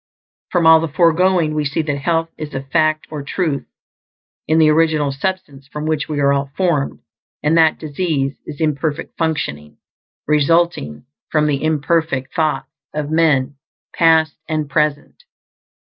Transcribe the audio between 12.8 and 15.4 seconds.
of men, past and present.